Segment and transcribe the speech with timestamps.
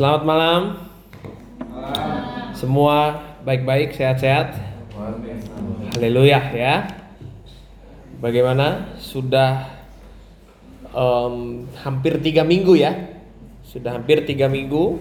[0.00, 0.60] Selamat malam.
[2.56, 4.56] Semua baik-baik, sehat-sehat.
[5.92, 6.88] Haleluya ya.
[8.16, 8.96] Bagaimana?
[8.96, 9.68] Sudah
[10.88, 12.96] em, hampir tiga minggu ya.
[13.60, 14.96] Sudah hampir tiga minggu.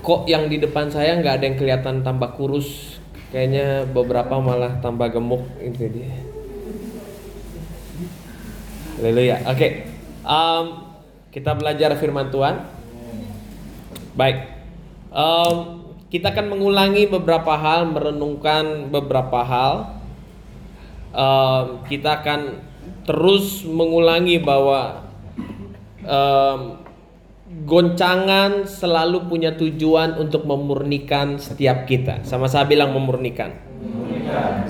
[0.00, 2.96] Kok yang di depan saya nggak ada yang kelihatan tambah kurus?
[3.28, 6.16] Kayaknya beberapa malah tambah gemuk itu dia.
[8.96, 9.36] Haleluya.
[9.52, 9.84] Oke.
[10.24, 10.91] Em,
[11.32, 12.60] kita belajar firman Tuhan.
[14.12, 14.52] Baik.
[15.08, 15.56] Em,
[16.12, 19.74] kita akan mengulangi beberapa hal, merenungkan beberapa hal.
[21.16, 22.40] Em, kita akan
[23.08, 25.08] terus mengulangi bahwa
[26.04, 26.60] em,
[27.64, 32.28] goncangan selalu punya tujuan untuk memurnikan setiap kita.
[32.28, 33.56] Sama-sama bilang memurnikan.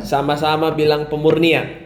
[0.07, 1.83] Sama-sama bilang pemurnian.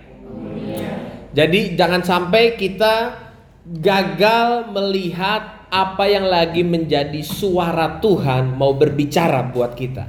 [1.37, 3.26] Jadi jangan sampai kita
[3.66, 10.07] gagal melihat apa yang lagi menjadi suara Tuhan mau berbicara buat kita.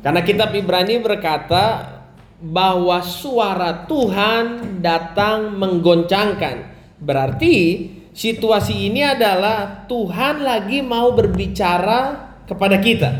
[0.00, 1.98] Karena kitab Ibrani berkata
[2.40, 6.56] bahwa suara Tuhan datang menggoncangkan.
[7.02, 7.56] Berarti
[8.14, 13.10] situasi ini adalah Tuhan lagi mau berbicara kepada kita.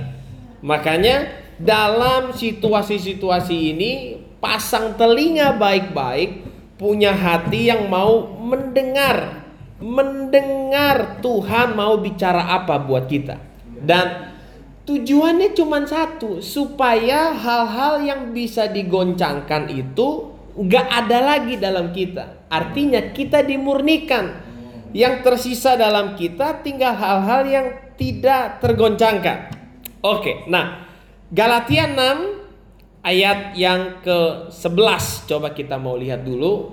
[0.64, 1.28] Makanya
[1.60, 3.92] dalam situasi-situasi ini
[4.38, 6.46] pasang telinga baik-baik,
[6.78, 9.47] punya hati yang mau mendengar,
[9.78, 13.38] mendengar Tuhan mau bicara apa buat kita.
[13.78, 14.34] Dan
[14.82, 22.50] tujuannya cuma satu, supaya hal-hal yang bisa digoncangkan itu nggak ada lagi dalam kita.
[22.50, 24.46] Artinya kita dimurnikan.
[24.88, 27.66] Yang tersisa dalam kita tinggal hal-hal yang
[28.00, 29.52] tidak tergoncangkan.
[30.00, 30.88] Oke, nah
[31.28, 36.72] Galatia 6 ayat yang ke-11 coba kita mau lihat dulu.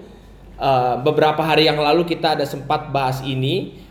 [0.56, 3.84] Uh, beberapa hari yang lalu kita ada sempat bahas ini.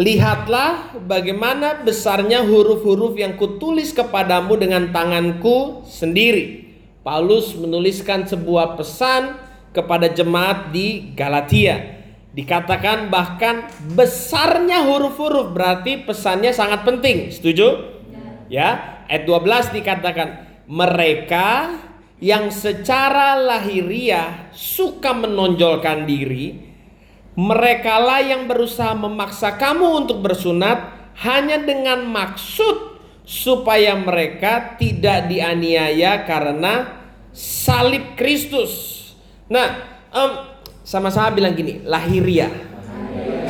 [0.00, 6.74] Lihatlah bagaimana besarnya huruf-huruf yang kutulis kepadamu dengan tanganku sendiri.
[7.06, 9.36] Paulus menuliskan sebuah pesan
[9.70, 12.02] kepada jemaat di Galatia.
[12.32, 17.28] Dikatakan bahkan besarnya huruf-huruf berarti pesannya sangat penting.
[17.28, 17.92] Setuju?
[18.48, 20.28] Ya, ayat 12 dikatakan
[20.64, 21.76] mereka
[22.22, 26.54] yang secara lahiriah suka menonjolkan diri,
[27.34, 37.02] merekalah yang berusaha memaksa kamu untuk bersunat hanya dengan maksud supaya mereka tidak dianiaya karena
[37.34, 39.02] salib Kristus.
[39.50, 39.82] Nah,
[40.14, 40.30] em,
[40.86, 42.54] sama-sama bilang gini, lahiriah.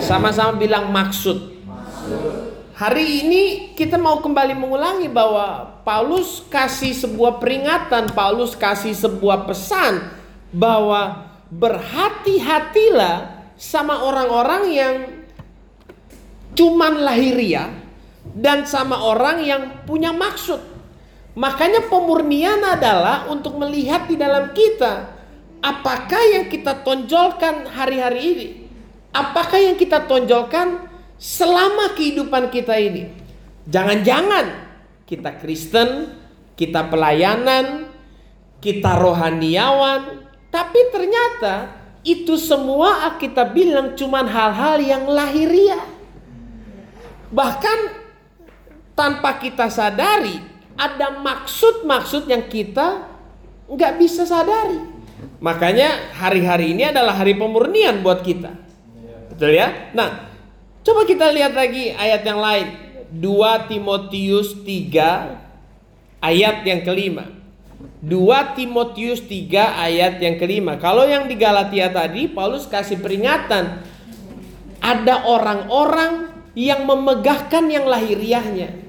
[0.00, 1.61] Sama-sama bilang maksud.
[2.82, 3.42] Hari ini
[3.78, 10.10] kita mau kembali mengulangi bahwa Paulus kasih sebuah peringatan, Paulus kasih sebuah pesan
[10.50, 14.94] bahwa berhati-hatilah sama orang-orang yang
[16.58, 17.70] cuman lahiriah
[18.34, 20.58] dan sama orang yang punya maksud.
[21.38, 25.06] Makanya pemurnian adalah untuk melihat di dalam kita
[25.62, 28.48] apakah yang kita tonjolkan hari-hari ini?
[29.14, 30.91] Apakah yang kita tonjolkan
[31.22, 33.14] selama kehidupan kita ini.
[33.70, 34.74] Jangan-jangan
[35.06, 36.18] kita Kristen,
[36.58, 37.86] kita pelayanan,
[38.58, 45.86] kita rohaniawan, tapi ternyata itu semua kita bilang cuman hal-hal yang lahiriah.
[47.30, 47.78] Bahkan
[48.98, 50.42] tanpa kita sadari
[50.74, 53.06] ada maksud-maksud yang kita
[53.70, 54.90] nggak bisa sadari.
[55.38, 58.50] Makanya hari-hari ini adalah hari pemurnian buat kita.
[59.30, 59.94] Betul ya?
[59.94, 60.31] Nah,
[60.82, 62.68] Coba kita lihat lagi ayat yang lain.
[63.14, 67.30] 2 Timotius 3 ayat yang kelima.
[68.02, 70.74] 2 Timotius 3 ayat yang kelima.
[70.82, 73.94] Kalau yang di Galatia tadi Paulus kasih peringatan.
[74.82, 78.82] Ada orang-orang yang memegahkan yang lahiriahnya.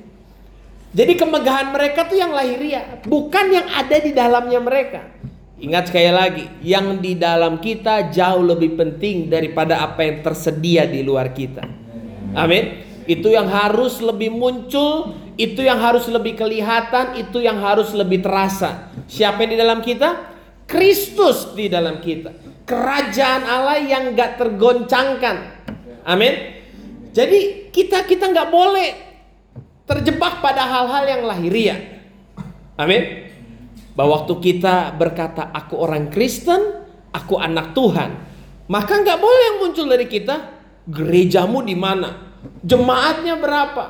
[0.94, 5.02] Jadi kemegahan mereka tuh yang lahiriah, bukan yang ada di dalamnya mereka.
[5.62, 11.06] Ingat sekali lagi, yang di dalam kita jauh lebih penting daripada apa yang tersedia di
[11.06, 11.83] luar kita.
[12.34, 12.84] Amin.
[13.04, 18.94] Itu yang harus lebih muncul, itu yang harus lebih kelihatan, itu yang harus lebih terasa.
[19.10, 20.10] Siapa yang di dalam kita?
[20.64, 22.32] Kristus di dalam kita.
[22.64, 25.36] Kerajaan Allah yang gak tergoncangkan.
[26.08, 26.64] Amin.
[27.14, 28.90] Jadi kita kita nggak boleh
[29.86, 31.80] terjebak pada hal-hal yang lahiriah.
[32.74, 33.30] Amin.
[33.94, 36.82] Bahwa waktu kita berkata aku orang Kristen,
[37.14, 38.10] aku anak Tuhan,
[38.66, 40.53] maka nggak boleh yang muncul dari kita
[40.88, 43.86] gerejamu di mana, jemaatnya berapa,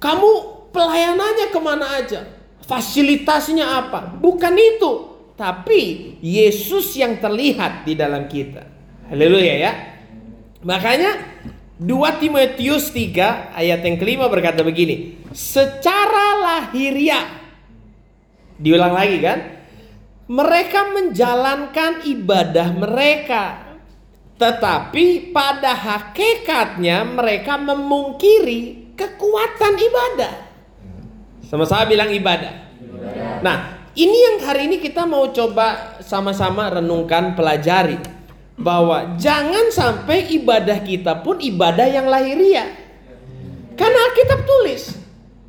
[0.00, 0.30] kamu
[0.72, 2.26] pelayanannya ke mana aja,
[2.64, 4.92] fasilitasnya apa, bukan itu,
[5.36, 8.62] tapi Yesus yang terlihat di dalam kita.
[9.10, 9.72] Haleluya ya.
[10.62, 11.18] Makanya
[11.82, 15.18] 2 Timotius 3 ayat yang kelima berkata begini.
[15.34, 17.26] Secara lahiriah.
[18.62, 19.38] Diulang lagi kan?
[20.30, 23.61] Mereka menjalankan ibadah mereka.
[24.36, 30.34] Tetapi pada hakikatnya mereka memungkiri kekuatan ibadah.
[31.46, 32.54] Sama-sama bilang ibadah.
[33.44, 38.00] Nah, ini yang hari ini kita mau coba sama-sama renungkan, pelajari
[38.56, 42.72] bahwa jangan sampai ibadah kita pun ibadah yang lahiriah.
[43.76, 44.82] Karena Alkitab tulis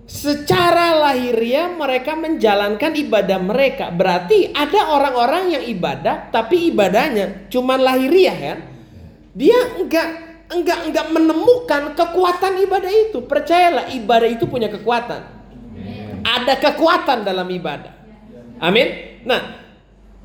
[0.04, 3.90] secara lahiriah mereka menjalankan ibadah mereka.
[3.96, 8.60] Berarti ada orang-orang yang ibadah tapi ibadahnya cuman lahiriah kan?
[9.34, 10.08] Dia enggak
[10.54, 13.26] enggak enggak menemukan kekuatan ibadah itu.
[13.26, 15.22] Percayalah ibadah itu punya kekuatan.
[16.24, 17.94] Ada kekuatan dalam ibadah.
[18.62, 19.20] Amin.
[19.28, 19.64] Nah,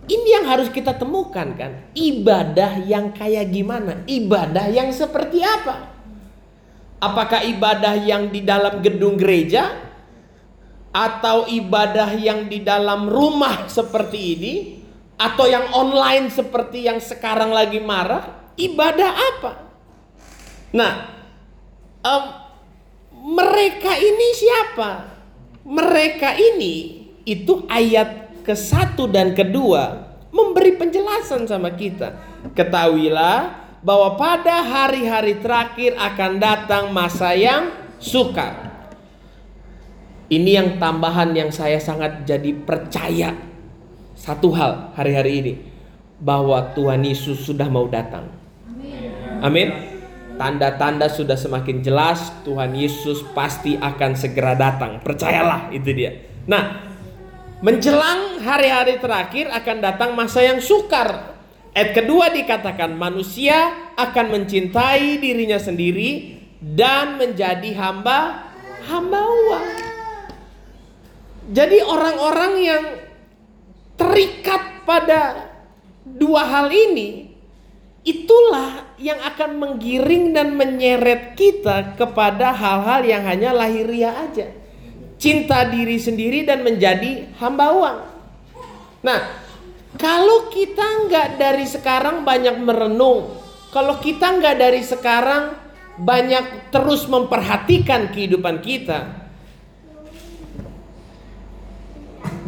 [0.09, 1.91] ini yang harus kita temukan kan.
[1.97, 4.07] Ibadah yang kayak gimana?
[4.07, 5.91] Ibadah yang seperti apa?
[6.99, 9.71] Apakah ibadah yang di dalam gedung gereja
[10.91, 14.55] atau ibadah yang di dalam rumah seperti ini
[15.15, 18.38] atau yang online seperti yang sekarang lagi marah?
[18.59, 19.53] Ibadah apa?
[20.75, 20.93] Nah,
[22.03, 22.25] um,
[23.39, 25.15] mereka ini siapa?
[25.63, 26.75] Mereka ini
[27.23, 32.17] itu ayat ke satu dan kedua memberi penjelasan sama kita.
[32.57, 37.71] Ketahuilah bahwa pada hari-hari terakhir akan datang masa yang
[38.03, 38.69] sukar.
[40.29, 43.33] Ini yang tambahan yang saya sangat jadi percaya.
[44.19, 45.55] Satu hal hari-hari ini
[46.19, 48.29] bahwa Tuhan Yesus sudah mau datang.
[49.41, 49.69] Amin.
[50.39, 55.03] Tanda-tanda sudah semakin jelas Tuhan Yesus pasti akan segera datang.
[55.03, 56.15] Percayalah itu dia.
[56.47, 56.89] Nah,
[57.59, 61.35] Menjelang hari-hari terakhir akan datang masa yang sukar.
[61.75, 68.47] Ayat kedua dikatakan manusia akan mencintai dirinya sendiri dan menjadi hamba
[68.87, 69.69] hamba uang.
[71.51, 72.85] Jadi orang-orang yang
[73.99, 75.51] terikat pada
[76.07, 77.28] dua hal ini
[78.09, 84.49] itulah yang akan menggiring dan menyeret kita kepada hal-hal yang hanya lahiriah aja
[85.19, 87.99] cinta diri sendiri dan menjadi hamba uang.
[89.03, 89.21] Nah,
[89.99, 93.35] kalau kita nggak dari sekarang banyak merenung,
[93.75, 95.59] kalau kita nggak dari sekarang
[95.99, 99.28] banyak terus memperhatikan kehidupan kita,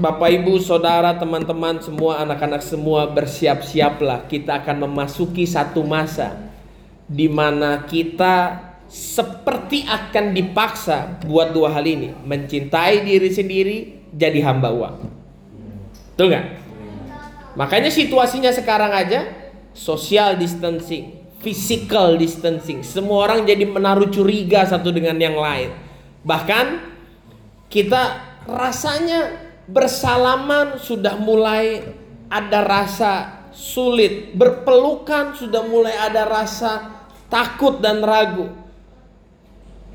[0.00, 4.24] Bapak, Ibu, Saudara, teman-teman, semua anak-anak semua bersiap-siaplah.
[4.24, 6.40] Kita akan memasuki satu masa
[7.04, 12.16] di mana kita seperti akan dipaksa buat dua hal ini.
[12.24, 13.76] Mencintai diri sendiri
[14.16, 14.96] jadi hamba uang.
[16.16, 16.46] Betul nggak?
[17.60, 19.28] Makanya situasinya sekarang aja
[19.76, 22.80] social distancing physical distancing.
[22.84, 25.72] Semua orang jadi menaruh curiga satu dengan yang lain.
[26.24, 26.66] Bahkan
[27.72, 31.84] kita rasanya bersalaman sudah mulai
[32.30, 33.12] ada rasa
[33.50, 38.60] sulit berpelukan sudah mulai ada rasa takut dan ragu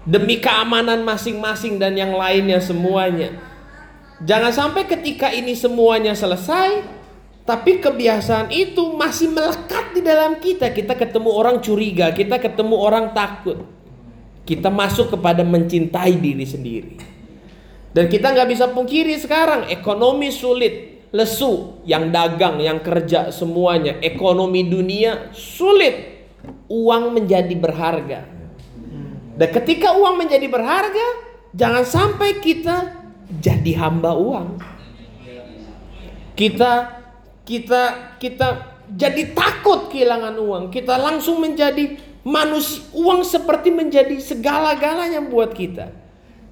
[0.06, 3.34] demi keamanan masing-masing dan yang lainnya semuanya.
[4.22, 6.86] Jangan sampai ketika ini semuanya selesai,
[7.44, 10.72] tapi kebiasaan itu masih melekat di dalam kita.
[10.72, 13.66] Kita ketemu orang curiga, kita ketemu orang takut.
[14.46, 17.15] Kita masuk kepada mencintai diri sendiri.
[17.96, 24.68] Dan kita nggak bisa pungkiri sekarang ekonomi sulit, lesu, yang dagang, yang kerja semuanya, ekonomi
[24.68, 26.28] dunia sulit.
[26.68, 28.28] Uang menjadi berharga.
[29.40, 31.08] Dan ketika uang menjadi berharga,
[31.56, 33.00] jangan sampai kita
[33.40, 34.60] jadi hamba uang.
[36.36, 37.00] Kita
[37.48, 37.82] kita
[38.20, 38.48] kita
[38.92, 40.64] jadi takut kehilangan uang.
[40.68, 41.96] Kita langsung menjadi
[42.28, 46.05] manusia uang seperti menjadi segala-galanya buat kita.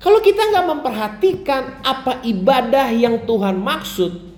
[0.04, 4.36] Kalau kita nggak memperhatikan apa ibadah yang Tuhan maksud,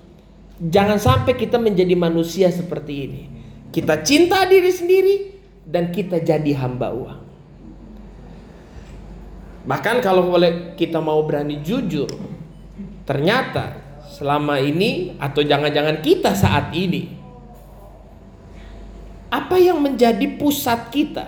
[0.62, 3.22] jangan sampai kita menjadi manusia seperti ini.
[3.74, 5.14] Kita cinta diri sendiri
[5.66, 7.20] dan kita jadi hamba uang.
[9.66, 12.06] Bahkan kalau boleh kita mau berani jujur,
[13.02, 17.10] ternyata selama ini atau jangan-jangan kita saat ini
[19.26, 21.26] apa yang menjadi pusat kita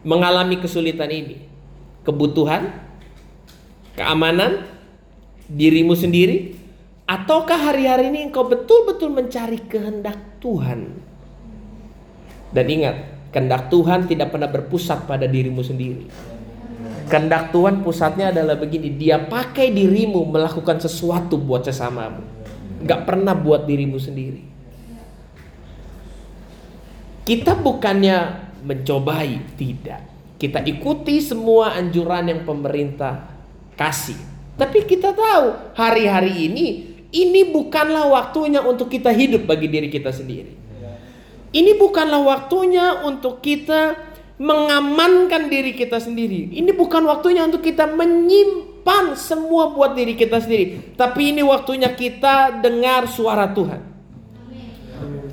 [0.00, 1.44] mengalami kesulitan ini?
[2.08, 2.87] Kebutuhan,
[3.98, 4.62] keamanan,
[5.50, 6.54] dirimu sendiri,
[7.10, 10.94] ataukah hari-hari ini engkau betul-betul mencari kehendak Tuhan?
[12.54, 12.96] Dan ingat,
[13.34, 16.06] kehendak Tuhan tidak pernah berpusat pada dirimu sendiri.
[17.10, 22.22] Kehendak Tuhan pusatnya adalah begini, dia pakai dirimu melakukan sesuatu buat sesamamu.
[22.84, 24.44] Gak pernah buat dirimu sendiri.
[27.26, 28.16] Kita bukannya
[28.62, 30.00] mencobai, tidak.
[30.38, 33.37] Kita ikuti semua anjuran yang pemerintah
[33.78, 34.18] kasih.
[34.58, 36.66] Tapi kita tahu hari-hari ini
[37.14, 40.58] ini bukanlah waktunya untuk kita hidup bagi diri kita sendiri.
[41.48, 43.96] Ini bukanlah waktunya untuk kita
[44.36, 46.52] mengamankan diri kita sendiri.
[46.52, 50.94] Ini bukan waktunya untuk kita menyimpan semua buat diri kita sendiri.
[50.94, 53.80] Tapi ini waktunya kita dengar suara Tuhan.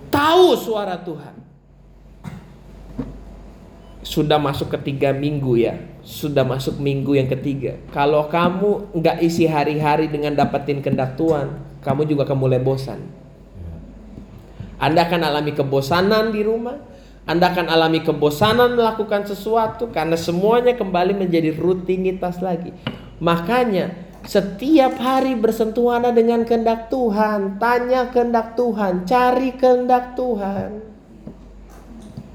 [0.08, 1.36] Tahu suara Tuhan.
[4.06, 5.75] Sudah masuk ketiga minggu ya.
[6.06, 7.82] Sudah masuk minggu yang ketiga.
[7.90, 13.02] Kalau kamu nggak isi hari-hari dengan dapetin kendak Tuhan, kamu juga akan mulai bosan.
[14.78, 16.78] Anda akan alami kebosanan di rumah,
[17.26, 22.70] anda akan alami kebosanan melakukan sesuatu karena semuanya kembali menjadi rutinitas lagi.
[23.18, 23.98] Makanya
[24.30, 30.86] setiap hari bersentuhan dengan kehendak Tuhan, tanya kehendak Tuhan, cari kehendak Tuhan.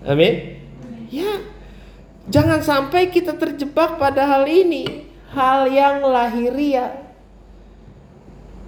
[0.03, 0.59] Amin.
[1.07, 1.60] Ya.
[2.31, 6.95] Jangan sampai kita terjebak pada hal ini, hal yang lahiriah.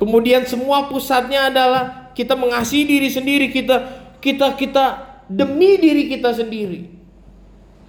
[0.03, 4.85] Kemudian semua pusatnya adalah kita mengasihi diri sendiri, kita kita kita
[5.31, 6.91] demi diri kita sendiri.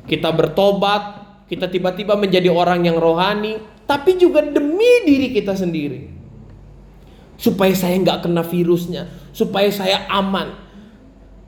[0.06, 1.02] Kita bertobat,
[1.50, 3.58] kita tiba-tiba menjadi orang yang rohani,
[3.90, 6.14] tapi juga demi diri kita sendiri.
[7.34, 10.54] Supaya saya nggak kena virusnya, supaya saya aman.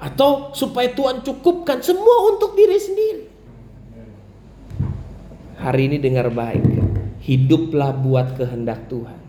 [0.02, 3.35] Atau supaya Tuhan cukupkan semua untuk diri sendiri.
[5.56, 6.64] Hari ini dengar baik.
[7.24, 9.20] Hiduplah buat kehendak Tuhan.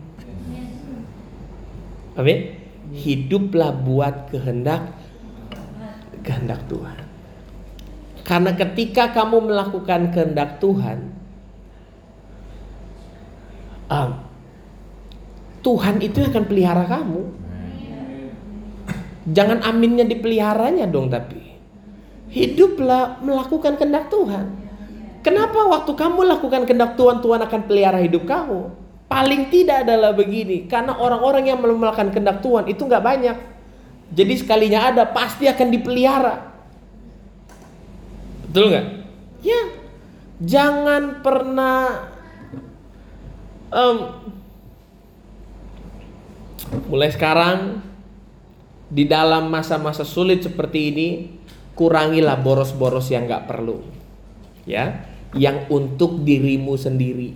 [2.17, 2.39] Amin.
[2.93, 4.95] Hiduplah buat kehendak
[6.25, 6.97] kehendak Tuhan.
[8.27, 11.15] Karena ketika kamu melakukan kehendak Tuhan,
[13.87, 14.11] um,
[15.63, 17.23] Tuhan itu akan pelihara kamu.
[19.27, 21.47] Jangan aminnya dipeliharanya dong tapi
[22.31, 24.45] hiduplah melakukan kehendak Tuhan.
[25.27, 28.71] Kenapa waktu kamu lakukan kehendak Tuhan, Tuhan akan pelihara hidup kamu?
[29.11, 33.35] Paling tidak adalah begini, karena orang-orang yang melakukan kehendak Tuhan itu nggak banyak.
[34.15, 36.47] Jadi sekalinya ada pasti akan dipelihara.
[38.47, 38.85] Betul nggak?
[39.43, 39.61] Ya.
[40.37, 42.07] Jangan pernah
[43.67, 43.97] um,
[46.87, 47.83] mulai sekarang
[48.87, 51.07] di dalam masa-masa sulit seperti ini
[51.75, 53.83] kurangilah boros-boros yang nggak perlu.
[54.67, 57.35] Ya, yang untuk dirimu sendiri.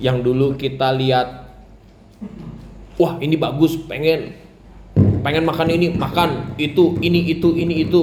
[0.00, 1.46] Yang dulu kita lihat
[2.96, 4.34] wah ini bagus pengen
[5.20, 8.02] pengen makan ini makan itu ini itu ini itu.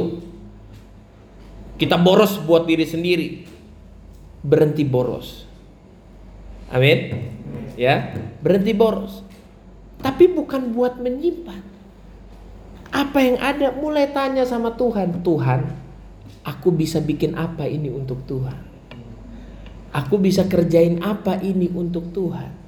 [1.75, 3.27] Kita boros buat diri sendiri.
[4.45, 5.43] Berhenti boros.
[6.69, 7.11] Amin?
[7.75, 8.13] Ya?
[8.39, 9.25] Berhenti boros.
[9.99, 11.63] Tapi bukan buat menyimpan.
[12.93, 15.82] Apa yang ada mulai tanya sama Tuhan Tuhan
[16.43, 18.59] aku bisa bikin apa ini untuk Tuhan
[19.95, 22.63] aku bisa kerjain apa ini untuk Tuhan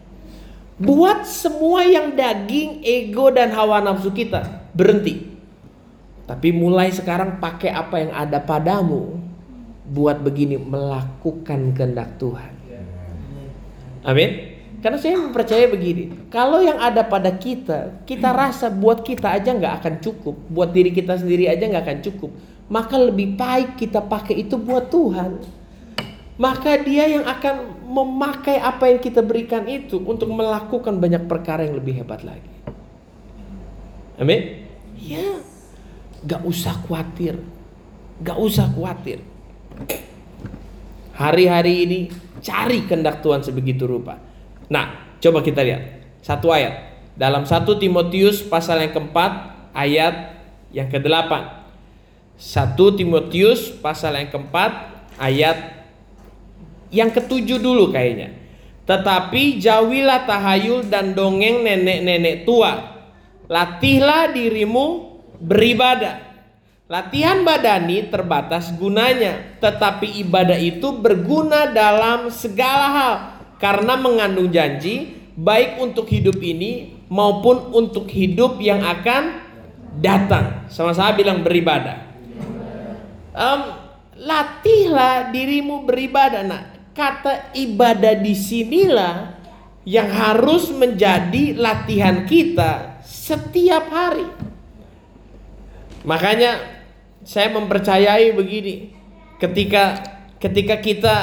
[0.76, 5.24] Buat semua yang daging, ego dan hawa nafsu kita berhenti.
[6.28, 9.16] Tapi mulai sekarang pakai apa yang ada padamu
[9.88, 12.52] buat begini melakukan kehendak Tuhan.
[14.04, 14.60] Amin.
[14.84, 19.82] Karena saya percaya begini, kalau yang ada pada kita, kita rasa buat kita aja nggak
[19.82, 22.36] akan cukup, buat diri kita sendiri aja nggak akan cukup,
[22.72, 25.38] maka lebih baik kita pakai itu buat Tuhan
[26.36, 31.80] maka dia yang akan memakai apa yang kita berikan itu untuk melakukan banyak perkara yang
[31.80, 32.52] lebih hebat lagi.
[34.20, 34.68] Amin.
[35.00, 35.40] Ya,
[36.28, 37.40] gak usah khawatir,
[38.20, 39.24] gak usah khawatir.
[41.16, 42.00] Hari-hari ini
[42.44, 44.20] cari kehendak Tuhan sebegitu rupa.
[44.68, 49.32] Nah, coba kita lihat satu ayat dalam satu Timotius pasal yang keempat
[49.72, 50.36] ayat
[50.76, 51.64] yang ke-8.
[52.36, 54.72] 1 Timotius pasal yang keempat
[55.16, 55.88] ayat
[56.92, 58.36] yang ketujuh dulu kayaknya.
[58.86, 63.02] Tetapi jauhilah tahayul dan dongeng nenek-nenek tua.
[63.50, 66.22] Latihlah dirimu beribadah.
[66.86, 73.14] Latihan badani terbatas gunanya, tetapi ibadah itu berguna dalam segala hal
[73.58, 79.42] karena mengandung janji baik untuk hidup ini maupun untuk hidup yang akan
[79.98, 80.70] datang.
[80.70, 82.15] Sama-sama bilang beribadah.
[83.36, 83.62] Um,
[84.16, 86.42] latihlah dirimu beribadah.
[86.48, 86.62] Nah,
[86.96, 89.36] kata ibadah di sinilah
[89.84, 94.26] yang harus menjadi latihan kita setiap hari.
[96.08, 96.64] Makanya
[97.28, 98.96] saya mempercayai begini,
[99.38, 100.00] ketika
[100.40, 101.16] ketika kita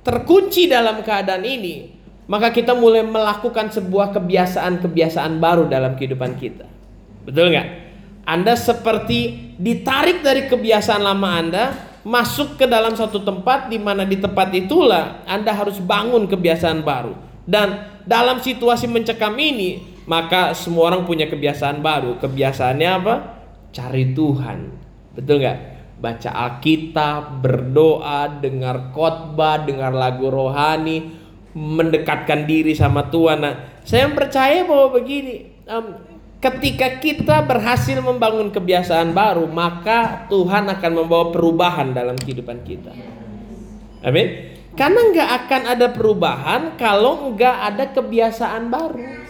[0.00, 1.92] terkunci dalam keadaan ini,
[2.30, 6.66] maka kita mulai melakukan sebuah kebiasaan-kebiasaan baru dalam kehidupan kita.
[7.28, 7.81] Betul nggak?
[8.22, 11.64] Anda seperti ditarik dari kebiasaan lama Anda
[12.02, 17.14] masuk ke dalam satu tempat di mana di tempat itulah Anda harus bangun kebiasaan baru.
[17.42, 22.18] Dan dalam situasi mencekam ini, maka semua orang punya kebiasaan baru.
[22.22, 23.14] Kebiasaannya apa?
[23.74, 24.58] Cari Tuhan.
[25.18, 25.58] Betul nggak?
[26.02, 31.14] Baca Alkitab, berdoa, dengar khotbah, dengar lagu rohani,
[31.54, 33.38] mendekatkan diri sama Tuhan.
[33.38, 33.54] Nah,
[33.86, 35.62] saya percaya bahwa begini,
[36.42, 42.90] ketika kita berhasil membangun kebiasaan baru, maka Tuhan akan membawa perubahan dalam kehidupan kita.
[44.02, 44.50] Amin.
[44.74, 49.22] Karena nggak akan ada perubahan kalau nggak ada kebiasaan baru.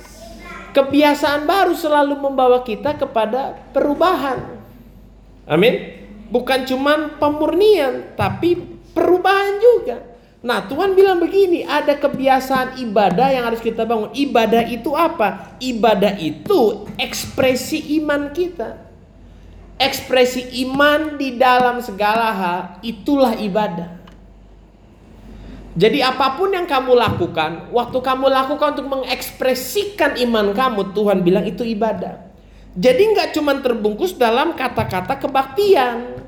[0.73, 4.57] Kebiasaan baru selalu membawa kita kepada perubahan.
[5.45, 6.01] Amin.
[6.33, 8.57] Bukan cuman pemurnian, tapi
[8.97, 10.12] perubahan juga.
[10.43, 14.11] Nah, Tuhan bilang begini, ada kebiasaan ibadah yang harus kita bangun.
[14.11, 15.55] Ibadah itu apa?
[15.63, 18.75] Ibadah itu ekspresi iman kita.
[19.79, 24.03] Ekspresi iman di dalam segala hal, itulah ibadah.
[25.79, 31.47] Jadi apa pun yang kamu lakukan, waktu kamu lakukan untuk mengekspresikan iman kamu, Tuhan bilang
[31.47, 32.19] itu ibadah.
[32.75, 36.22] Jadi nggak cuma terbungkus dalam kata-kata kebaktian.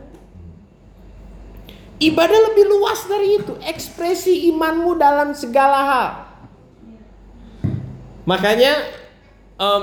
[2.03, 6.09] Ibadah lebih luas dari itu, ekspresi imanmu dalam segala hal.
[8.27, 8.83] Makanya
[9.61, 9.83] um,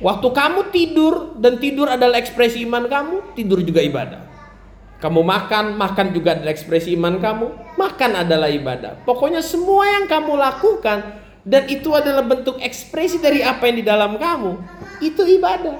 [0.00, 4.22] waktu kamu tidur dan tidur adalah ekspresi iman kamu, tidur juga ibadah.
[4.96, 9.04] Kamu makan, makan juga adalah ekspresi iman kamu, makan adalah ibadah.
[9.04, 14.16] Pokoknya semua yang kamu lakukan dan itu adalah bentuk ekspresi dari apa yang di dalam
[14.16, 14.56] kamu,
[15.04, 15.76] itu ibadah.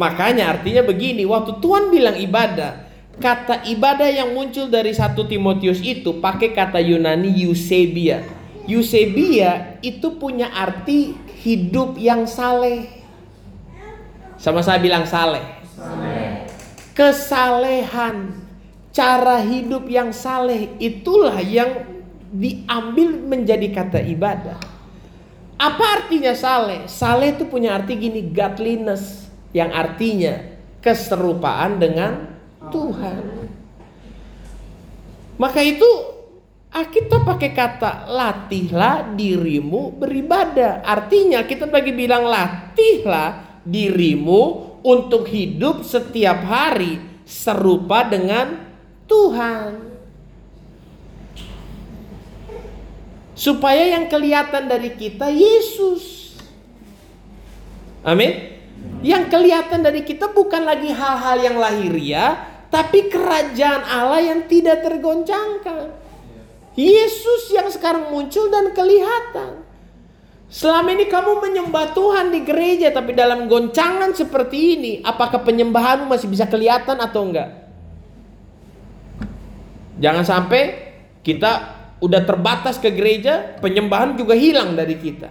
[0.00, 2.83] Makanya artinya begini, waktu Tuhan bilang ibadah,
[3.14, 8.26] Kata ibadah yang muncul dari satu Timotius itu pakai kata Yunani Eusebia.
[8.66, 11.14] Eusebia itu punya arti
[11.46, 12.90] hidup yang saleh.
[14.40, 15.44] Sama saya bilang saleh.
[16.94, 18.34] Kesalehan,
[18.90, 21.86] cara hidup yang saleh itulah yang
[22.34, 24.58] diambil menjadi kata ibadah.
[25.54, 26.90] Apa artinya saleh?
[26.90, 30.42] Saleh itu punya arti gini, godliness, yang artinya
[30.82, 32.33] keserupaan dengan
[32.74, 33.22] Tuhan.
[35.38, 35.86] Maka itu
[36.74, 40.82] kita pakai kata latihlah dirimu beribadah.
[40.82, 44.42] Artinya kita bagi bilang latihlah dirimu
[44.82, 48.58] untuk hidup setiap hari serupa dengan
[49.06, 49.94] Tuhan.
[53.34, 56.34] Supaya yang kelihatan dari kita Yesus.
[58.06, 58.54] Amin.
[59.02, 65.94] Yang kelihatan dari kita bukan lagi hal-hal yang lahiriah, tapi kerajaan Allah yang tidak tergoncangkan.
[66.74, 69.62] Yesus yang sekarang muncul dan kelihatan.
[70.50, 76.26] Selama ini kamu menyembah Tuhan di gereja tapi dalam goncangan seperti ini, apakah penyembahanmu masih
[76.26, 77.62] bisa kelihatan atau enggak?
[80.02, 80.62] Jangan sampai
[81.22, 85.30] kita udah terbatas ke gereja, penyembahan juga hilang dari kita.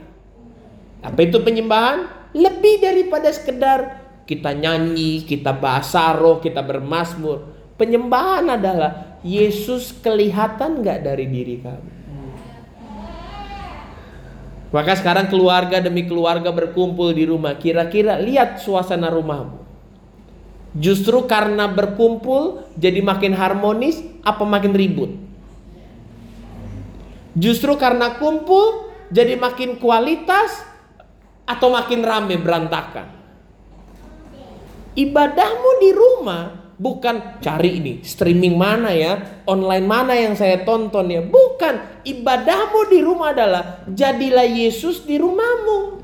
[1.03, 2.23] Apa itu penyembahan?
[2.31, 7.51] Lebih daripada sekedar kita nyanyi, kita bahasa roh, kita bermasmur.
[7.75, 11.91] Penyembahan adalah Yesus kelihatan nggak dari diri kamu.
[14.73, 17.53] Maka sekarang keluarga demi keluarga berkumpul di rumah.
[17.61, 19.61] Kira-kira lihat suasana rumahmu.
[20.73, 25.13] Justru karena berkumpul jadi makin harmonis apa makin ribut?
[27.37, 30.65] Justru karena kumpul jadi makin kualitas
[31.45, 33.12] atau makin rame berantakan?
[34.93, 41.21] Ibadahmu di rumah bukan cari ini streaming mana ya, online mana yang saya tonton ya.
[41.23, 46.03] Bukan, ibadahmu di rumah adalah jadilah Yesus di rumahmu.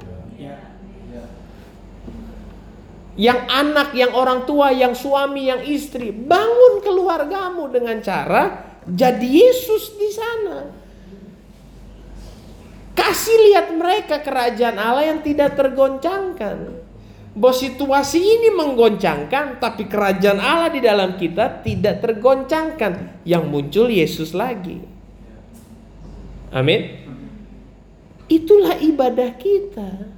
[3.20, 9.92] Yang anak, yang orang tua, yang suami, yang istri, bangun keluargamu dengan cara jadi Yesus
[10.00, 10.72] di sana.
[12.96, 16.79] Kasih lihat mereka kerajaan Allah yang tidak tergoncangkan
[17.40, 23.24] bahwa situasi ini menggoncangkan tapi kerajaan Allah di dalam kita tidak tergoncangkan.
[23.24, 24.84] Yang muncul Yesus lagi.
[26.52, 27.00] Amin.
[28.28, 30.12] Itulah ibadah kita.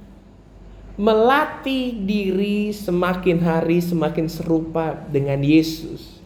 [0.98, 6.18] Melatih diri semakin hari semakin serupa dengan Yesus.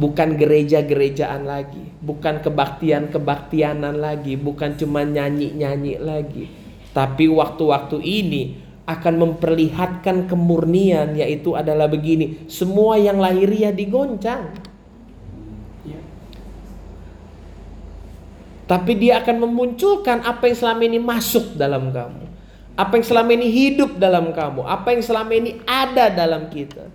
[0.00, 1.92] Bukan gereja-gerejaan lagi.
[2.00, 4.40] Bukan kebaktian-kebaktianan lagi.
[4.40, 6.48] Bukan cuma nyanyi-nyanyi lagi.
[6.96, 12.46] Tapi waktu-waktu ini akan memperlihatkan kemurnian yaitu adalah begini.
[12.46, 14.54] Semua yang lahiriah digoncang.
[15.82, 16.00] Ya.
[18.66, 22.24] tapi dia akan memunculkan apa yang selama ini masuk dalam kamu.
[22.76, 24.66] Apa yang selama ini hidup dalam kamu.
[24.66, 26.90] Apa yang selama ini ada dalam kita.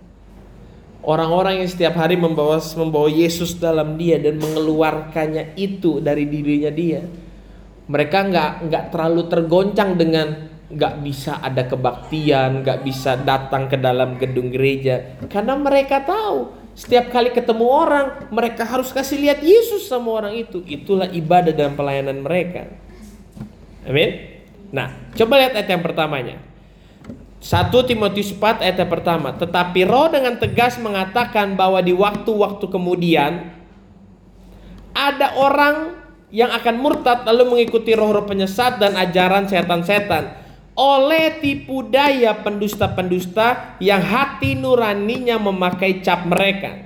[1.02, 7.02] Orang-orang yang setiap hari membawa membawa Yesus dalam dia dan mengeluarkannya itu dari dirinya dia.
[7.90, 14.16] Mereka nggak nggak terlalu tergoncang dengan nggak bisa ada kebaktian, nggak bisa datang ke dalam
[14.16, 20.24] gedung gereja, karena mereka tahu setiap kali ketemu orang mereka harus kasih lihat Yesus sama
[20.24, 20.64] orang itu.
[20.64, 22.64] Itulah ibadah dan pelayanan mereka.
[23.84, 24.40] Amin.
[24.72, 26.40] Nah, coba lihat ayat yang pertamanya.
[27.42, 29.36] 1 Timotius 4 ayat yang pertama.
[29.36, 33.52] Tetapi roh dengan tegas mengatakan bahwa di waktu-waktu kemudian
[34.96, 36.00] ada orang
[36.32, 40.41] yang akan murtad lalu mengikuti roh-roh penyesat dan ajaran setan-setan
[40.72, 46.80] oleh tipu daya pendusta-pendusta yang hati nuraninya memakai cap mereka.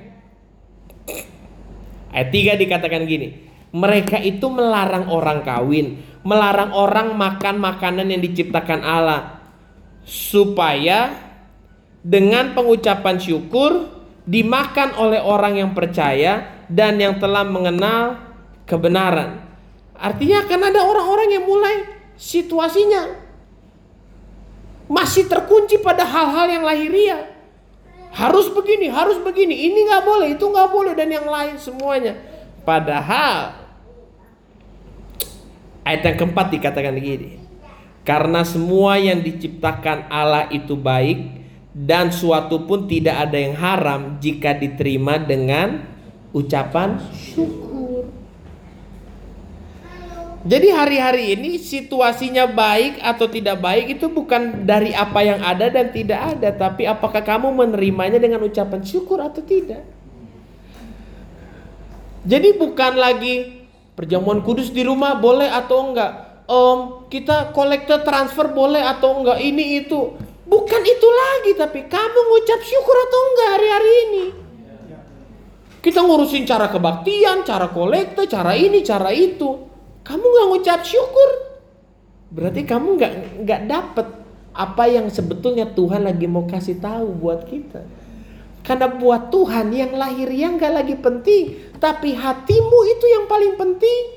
[2.11, 8.81] Ayat 3 dikatakan gini, mereka itu melarang orang kawin, melarang orang makan makanan yang diciptakan
[8.83, 9.45] Allah,
[10.03, 11.13] supaya
[12.01, 13.93] dengan pengucapan syukur
[14.27, 18.19] dimakan oleh orang yang percaya dan yang telah mengenal
[18.67, 19.45] kebenaran.
[19.95, 21.75] Artinya akan ada orang-orang yang mulai
[22.19, 23.26] situasinya
[24.87, 27.35] masih terkunci pada hal-hal yang lahiriah.
[28.17, 32.17] Harus begini, harus begini, ini nggak boleh, itu nggak boleh dan yang lain semuanya.
[32.65, 33.53] Padahal
[35.85, 37.39] ayat yang keempat dikatakan begini.
[38.07, 41.43] Karena semua yang diciptakan Allah itu baik
[41.75, 45.85] dan suatu pun tidak ada yang haram jika diterima dengan
[46.31, 47.66] ucapan syukur.
[50.47, 55.91] Jadi hari-hari ini situasinya baik atau tidak baik itu bukan dari apa yang ada dan
[55.91, 59.83] tidak ada, tapi apakah kamu menerimanya dengan ucapan syukur atau tidak.
[62.23, 63.67] Jadi bukan lagi
[63.99, 66.13] perjamuan kudus di rumah boleh atau enggak,
[66.47, 70.15] um, kita kolektor transfer boleh atau enggak ini itu.
[70.47, 74.25] Bukan itu lagi tapi kamu ngucap syukur atau enggak hari-hari ini?
[75.83, 79.75] Kita ngurusin cara kebaktian cara kolektor cara ini cara itu
[80.07, 81.31] kamu nggak ngucap syukur
[82.31, 84.07] berarti kamu nggak nggak dapet
[84.57, 87.83] apa yang sebetulnya Tuhan lagi mau kasih tahu buat kita
[88.63, 94.17] karena buat Tuhan yang lahir yang nggak lagi penting tapi hatimu itu yang paling penting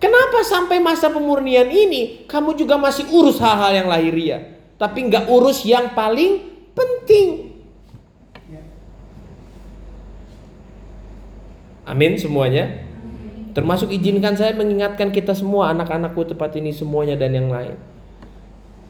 [0.00, 5.60] Kenapa sampai masa pemurnian ini kamu juga masih urus hal-hal yang lahiriah, tapi nggak urus
[5.68, 6.40] yang paling
[6.72, 7.52] penting?
[11.84, 12.80] Amin semuanya.
[13.50, 17.74] Termasuk izinkan saya mengingatkan kita semua anak-anakku tepat ini semuanya dan yang lain.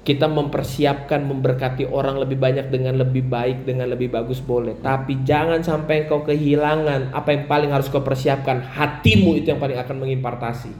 [0.00, 5.60] Kita mempersiapkan memberkati orang lebih banyak dengan lebih baik dengan lebih bagus boleh, tapi jangan
[5.60, 10.72] sampai kau kehilangan apa yang paling harus kau persiapkan hatimu itu yang paling akan mengimpartasi.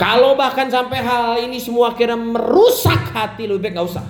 [0.00, 4.06] Kalau bahkan sampai hal ini semua kira merusak hati lebih baik nggak usah.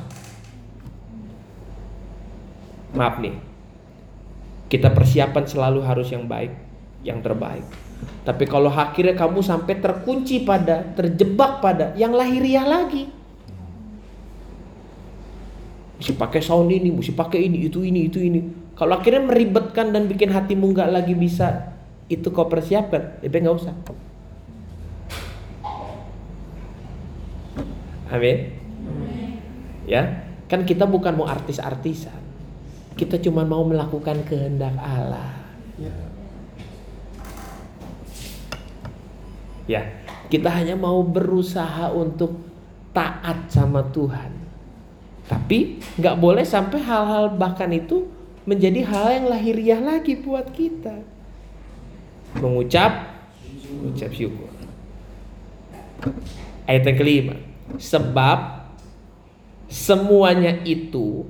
[2.95, 3.35] Maaf nih,
[4.71, 6.55] kita persiapan selalu harus yang baik,
[7.05, 7.65] yang terbaik.
[8.25, 13.09] Tapi kalau akhirnya kamu sampai terkunci pada, terjebak pada yang lahiriah lagi.
[16.01, 18.41] Mesti pakai sound ini, mesti pakai ini, itu ini, itu ini.
[18.73, 21.77] Kalau akhirnya meribetkan dan bikin hatimu nggak lagi bisa
[22.09, 23.75] itu kau persiapkan, lebih nggak usah.
[28.11, 28.51] Amin.
[29.87, 32.19] Ya, kan kita bukan mau artis-artisan.
[32.99, 35.41] Kita cuma mau melakukan kehendak Allah.
[39.69, 39.87] Ya,
[40.33, 42.39] kita hanya mau berusaha untuk
[42.95, 44.33] taat sama Tuhan.
[45.31, 48.11] Tapi nggak boleh sampai hal-hal bahkan itu
[48.49, 51.07] menjadi hal yang lahiriah lagi buat kita.
[52.43, 53.15] Mengucap,
[53.71, 54.51] mengucap syukur.
[56.67, 57.37] Ayat yang kelima.
[57.79, 58.67] Sebab
[59.71, 61.23] semuanya itu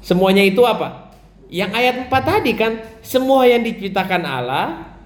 [0.00, 1.12] semuanya itu apa?
[1.52, 2.72] Yang ayat 4 tadi kan
[3.04, 4.96] semua yang diciptakan Allah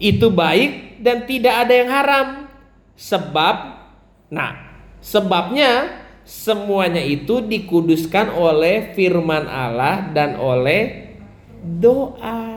[0.00, 2.28] itu baik dan tidak ada yang haram.
[2.96, 3.56] Sebab
[4.32, 11.12] nah, sebabnya semuanya itu dikuduskan oleh firman Allah dan oleh
[11.60, 12.56] doa.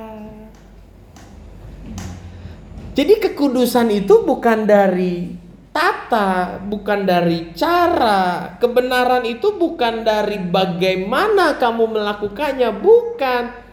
[2.95, 5.29] Jadi kekudusan itu bukan dari
[5.69, 8.57] tata, bukan dari cara.
[8.57, 13.66] Kebenaran itu bukan dari bagaimana kamu melakukannya, bukan.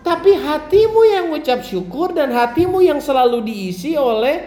[0.00, 4.40] Tapi hatimu yang ucap syukur dan hatimu yang selalu diisi oleh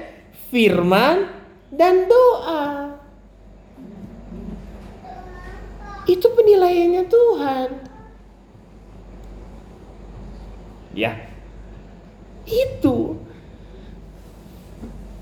[0.50, 1.30] firman
[1.70, 2.98] dan doa.
[6.10, 7.70] Itu penilaiannya Tuhan.
[10.94, 11.18] Ya.
[12.46, 13.18] Itu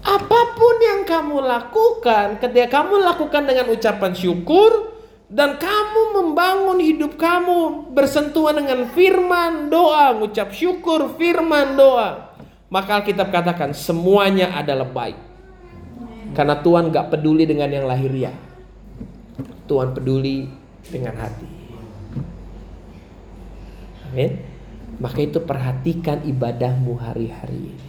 [0.02, 4.91] Apa pun yang kamu lakukan, ketika kamu lakukan dengan ucapan syukur,
[5.32, 12.36] dan kamu membangun hidup kamu bersentuhan dengan firman doa, ngucap syukur firman doa,
[12.68, 15.16] maka Alkitab katakan semuanya adalah baik.
[16.36, 18.36] Karena Tuhan gak peduli dengan yang lahiriah.
[19.72, 20.52] Tuhan peduli
[20.92, 21.48] dengan hati.
[24.12, 24.32] Amin.
[25.00, 27.88] Maka itu perhatikan ibadahmu hari-hari ini.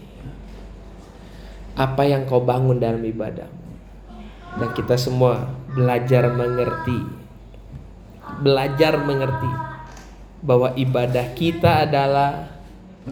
[1.74, 3.62] Apa yang kau bangun dalam ibadahmu.
[4.62, 7.21] Dan kita semua belajar mengerti
[8.42, 9.48] belajar mengerti
[10.42, 12.50] bahwa ibadah kita adalah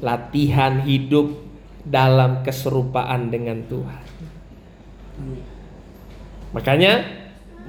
[0.03, 1.31] latihan hidup
[1.87, 4.05] dalam keserupaan dengan Tuhan.
[6.51, 6.93] Makanya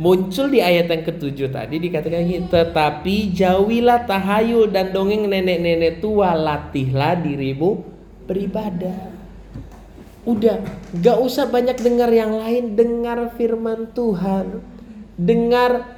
[0.02, 6.34] muncul di ayat yang ketujuh tadi dikatakan gini, tetapi jauhilah tahayul dan dongeng nenek-nenek tua,
[6.34, 7.86] latihlah dirimu
[8.26, 9.14] beribadah.
[10.22, 10.62] Udah,
[11.02, 14.62] gak usah banyak dengar yang lain, dengar firman Tuhan,
[15.18, 15.98] dengar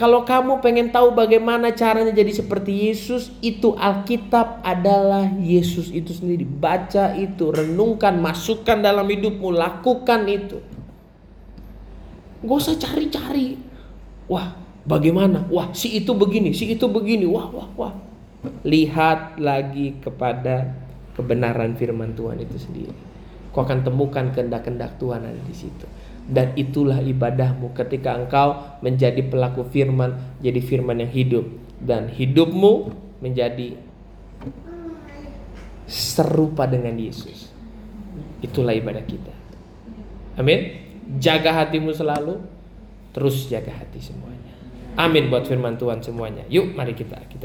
[0.00, 6.48] kalau kamu pengen tahu bagaimana caranya jadi seperti Yesus, itu Alkitab adalah Yesus itu sendiri.
[6.48, 10.56] Baca itu, renungkan, masukkan dalam hidupmu, lakukan itu.
[12.40, 13.60] Gak usah cari-cari.
[14.24, 14.56] Wah,
[14.88, 15.44] bagaimana?
[15.52, 17.28] Wah, si itu begini, si itu begini.
[17.28, 17.92] Wah, wah, wah.
[18.64, 20.80] Lihat lagi kepada
[21.12, 22.96] kebenaran firman Tuhan itu sendiri.
[23.52, 25.84] Kau akan temukan kehendak-kehendak Tuhan ada di situ
[26.30, 31.46] dan itulah ibadahmu ketika engkau menjadi pelaku firman, jadi firman yang hidup
[31.82, 33.74] dan hidupmu menjadi
[35.90, 37.50] serupa dengan Yesus.
[38.40, 39.34] Itulah ibadah kita.
[40.38, 40.86] Amin.
[41.18, 42.38] Jaga hatimu selalu,
[43.10, 44.54] terus jaga hati semuanya.
[44.94, 46.46] Amin buat firman Tuhan semuanya.
[46.46, 47.38] Yuk mari kita kita